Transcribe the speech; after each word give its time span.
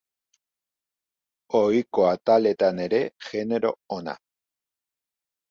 Ohiko 1.59 2.07
ataletan 2.13 2.81
ere, 2.87 3.03
jenero 3.29 3.75
ona. 3.99 4.19